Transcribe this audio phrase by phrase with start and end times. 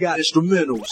[0.00, 0.88] got instrumentals.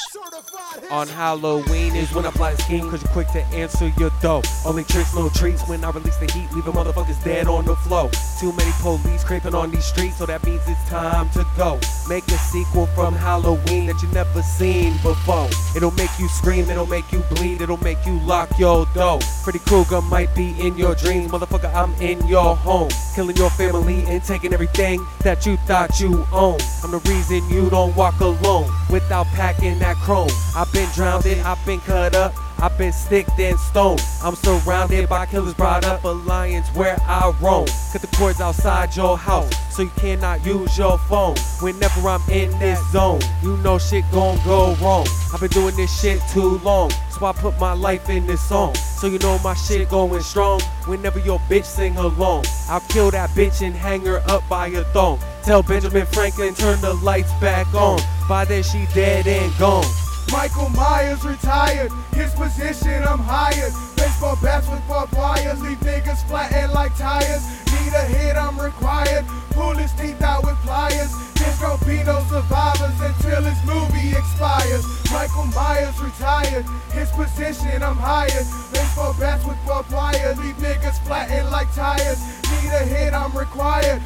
[0.93, 4.43] On Halloween is when I fly the scheme, cause you're quick to answer your dough.
[4.65, 8.11] Only tricks, no treats when I release the heat, leaving motherfuckers dead on the flow.
[8.39, 11.81] Too many police creeping on these streets, so that means it's time to go.
[12.09, 15.49] Make a sequel from Halloween that you never seen before.
[15.75, 19.21] It'll make you scream, it'll make you bleed, it'll make you lock your door.
[19.43, 22.91] Freddy Krueger might be in your dreams, motherfucker, I'm in your home.
[23.17, 26.63] Killing your family and taking everything that you thought you owned.
[26.85, 30.31] I'm the reason you don't walk alone without packing that chrome.
[30.55, 34.03] I've been drowned I've been cut up, I've been sticked and stoned.
[34.23, 37.67] I'm surrounded by killers brought up alliance where I roam.
[37.93, 41.35] Cut the cords outside your house so you cannot use your phone.
[41.61, 45.07] Whenever I'm in this zone, you know shit gon' go wrong.
[45.33, 48.75] I've been doing this shit too long, so I put my life in this song.
[48.75, 50.61] So you know my shit going strong.
[50.87, 54.85] Whenever your bitch sing along, I'll kill that bitch and hang her up by a
[54.93, 55.19] thong.
[55.45, 58.01] Tell Benjamin Franklin turn the lights back on.
[58.29, 59.85] By then she dead and gone.
[60.31, 63.73] Michael Myers retired, his position I'm hired.
[63.97, 67.43] Baseball bats with barbed wires, leave niggas flattened like tires.
[67.73, 69.27] Need a hit, I'm required.
[69.51, 71.11] Pull his teeth out with pliers.
[71.35, 74.87] There's gonna be no survivors until his movie expires.
[75.11, 78.47] Michael Myers retired, his position I'm hired.
[78.73, 82.23] Baseball bats with barbed wires, leave niggas flattened like tires.
[82.47, 84.01] Need a hit, I'm required.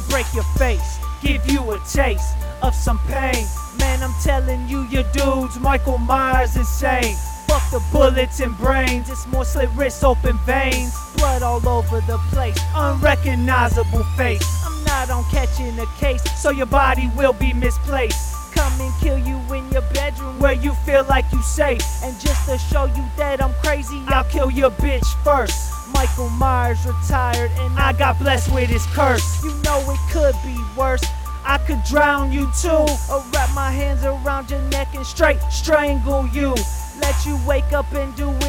[0.00, 3.46] I'll break your face, give you a taste of some pain.
[3.78, 7.16] Man, I'm telling you, your dude's Michael Myers insane.
[7.46, 10.94] Fuck the bullets and brains, it's more slit wrists, open veins.
[11.16, 14.64] Blood all over the place, unrecognizable face.
[14.64, 18.54] I'm not on catching a case, so your body will be misplaced.
[18.54, 21.82] Come and kill you in your bedroom where you feel like you safe.
[22.02, 25.79] And just to show you that I'm crazy, I'll kill your bitch first.
[25.92, 29.42] Michael Myers retired, and I got blessed with his curse.
[29.42, 31.04] You know it could be worse.
[31.44, 36.26] I could drown you too, or wrap my hands around your neck and straight strangle
[36.28, 36.54] you.
[37.00, 38.39] Let you wake up and do.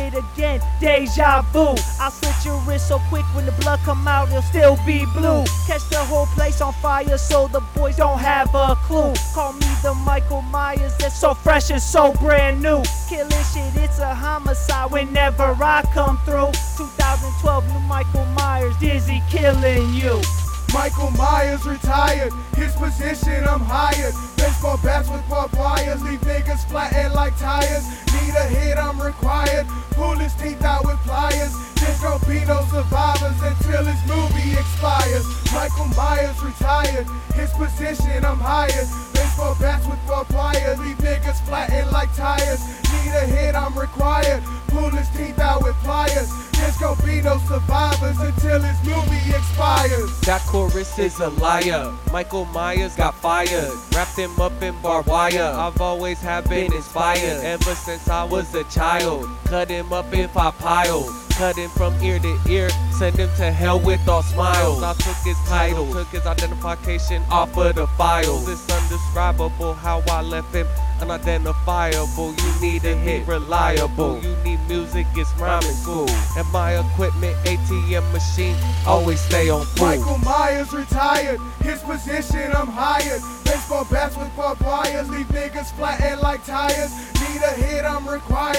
[0.81, 1.75] Deja vu.
[2.00, 5.46] I'll slit your wrist so quick when the blood come out, it'll still be blue.
[5.68, 9.14] Catch the whole place on fire so the boys don't have a clue.
[9.36, 12.81] Call me the Michael Myers that's so fresh and so brand new.
[13.08, 16.52] Killing shit, it's a homicide whenever I come through.
[16.78, 20.20] 2012, new Michael Myers, dizzy killing you.
[20.74, 24.16] Michael Myers retired, his position I'm hired.
[24.62, 27.82] Baseball bats with barbed wires, leave niggas flattened like tires.
[28.14, 29.66] Need a hit, I'm required.
[29.98, 31.58] Pull his teeth out with pliers.
[31.82, 35.26] There's gonna be no survivors until his movie expires.
[35.52, 38.86] Michael Myers retired, his position I'm hired.
[39.18, 42.62] Baseball bats with barbed wires, leave niggas flattened like tires.
[42.94, 44.44] Need a hit, I'm required.
[44.68, 46.30] Pull his teeth out with pliers.
[46.54, 49.51] There's gonna be no survivors until his movie expires.
[50.31, 51.92] That chorus is a liar.
[52.09, 53.69] Michael Myers got fired.
[53.94, 55.44] Wrapped him up in barbed wire.
[55.44, 57.44] I've always have been inspired.
[57.44, 59.28] Ever since I was a child.
[59.44, 61.31] Cut him up in five piles.
[61.41, 62.69] Cut him from ear to ear.
[62.91, 64.84] Send him to hell with all smiles.
[64.84, 65.91] I took his title.
[65.91, 68.47] Took his identification off of the files.
[68.47, 70.68] It's undescribable how I left him
[71.02, 72.35] unidentifiable.
[72.35, 74.22] You need a hit reliable.
[74.22, 76.07] You need music, it's rhyming school.
[76.38, 79.88] And my equipment, ATM machine, always stay on full.
[79.88, 83.22] Michael Myers retired, his position I'm hired.
[83.46, 86.94] Baseball bats with barbed wires, leave niggas flattened like tires.
[87.19, 88.51] Need a hit, I'm required.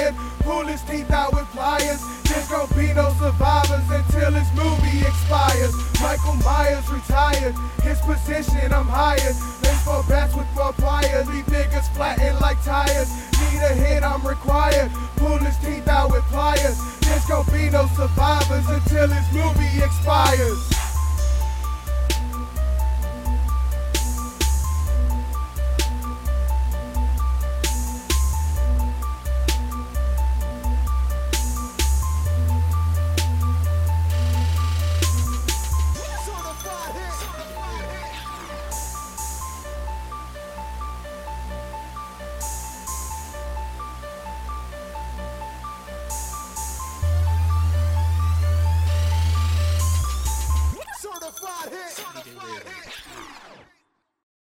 [5.13, 5.75] Expires.
[6.01, 9.37] Michael Myers retired, his position I'm hired.
[9.63, 13.11] Baseball bats with barbed wires, leave niggas flattened like tires.
[13.39, 14.91] Need a hit, I'm required.
[15.17, 16.79] Pull his teeth out with pliers.
[17.01, 20.72] There's gonna be no survivors until his movie expires.